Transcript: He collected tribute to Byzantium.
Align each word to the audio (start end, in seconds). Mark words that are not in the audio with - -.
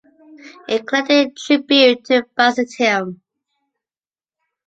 He 0.67 0.79
collected 0.79 1.37
tribute 1.37 2.03
to 2.05 2.25
Byzantium. 2.35 3.21